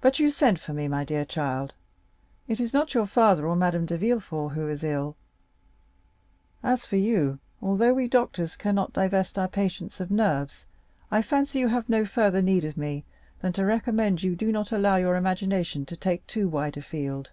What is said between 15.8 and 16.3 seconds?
to take